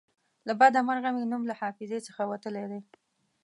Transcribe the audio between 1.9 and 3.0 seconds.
څخه وتلی دی.